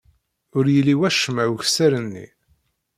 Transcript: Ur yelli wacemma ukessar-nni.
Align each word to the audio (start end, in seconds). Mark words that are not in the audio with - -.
Ur 0.57 0.65
yelli 0.73 0.95
wacemma 0.99 1.43
ukessar-nni. 1.53 2.25